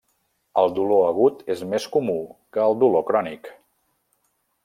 El 0.61 0.71
dolor 0.77 1.03
agut 1.09 1.43
és 1.57 1.61
més 1.75 1.85
comú 1.97 2.17
que 2.57 2.65
el 2.71 2.79
dolor 2.85 3.07
crònic. 3.13 3.51